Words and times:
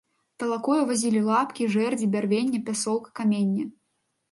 Талакою 0.43 0.77
вазілі 0.91 1.21
лапкі, 1.27 1.69
жэрдзі, 1.75 2.09
бярвенне, 2.17 2.65
пясок, 2.73 3.03
каменне. 3.23 3.71